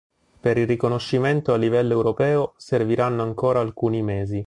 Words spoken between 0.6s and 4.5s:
riconoscimento a livello europeo serviranno ancora alcuni mesi.